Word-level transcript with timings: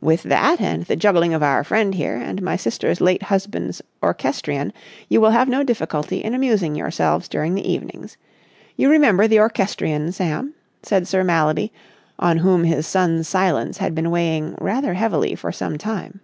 With 0.00 0.24
that 0.24 0.60
and 0.60 0.82
the 0.86 0.96
juggling 0.96 1.32
of 1.32 1.44
our 1.44 1.62
friend 1.62 1.94
here 1.94 2.16
and 2.16 2.42
my 2.42 2.56
sister's 2.56 3.00
late 3.00 3.22
husband's 3.22 3.80
orchestrion, 4.02 4.72
you 5.08 5.20
will 5.20 5.30
have 5.30 5.48
no 5.48 5.62
difficulty 5.62 6.18
in 6.24 6.34
amusing 6.34 6.74
yourselves 6.74 7.28
during 7.28 7.54
the 7.54 7.70
evenings. 7.72 8.16
You 8.76 8.90
remember 8.90 9.28
the 9.28 9.38
orchestrion, 9.38 10.10
Sam?" 10.10 10.54
said 10.82 11.06
Sir 11.06 11.22
Mallaby, 11.22 11.72
on 12.18 12.38
whom 12.38 12.64
his 12.64 12.84
son's 12.84 13.28
silence 13.28 13.78
had 13.78 13.94
been 13.94 14.10
weighing 14.10 14.56
rather 14.60 14.94
heavily 14.94 15.36
for 15.36 15.52
some 15.52 15.78
time. 15.78 16.18